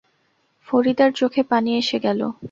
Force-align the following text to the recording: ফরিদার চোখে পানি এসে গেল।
ফরিদার 0.67 1.11
চোখে 1.13 1.41
পানি 1.43 1.71
এসে 1.77 1.97
গেল। 1.99 2.19